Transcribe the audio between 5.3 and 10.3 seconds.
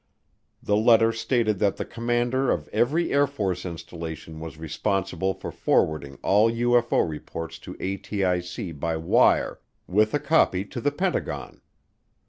for forwarding all UFO reports to ATIC by wire, with a